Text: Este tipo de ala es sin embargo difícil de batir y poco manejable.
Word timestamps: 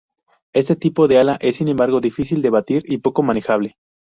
Este 0.53 0.75
tipo 0.75 1.07
de 1.07 1.19
ala 1.19 1.37
es 1.41 1.57
sin 1.57 1.67
embargo 1.67 2.01
difícil 2.01 2.41
de 2.41 2.49
batir 2.49 2.81
y 2.91 2.97
poco 2.97 3.21
manejable. 3.21 3.77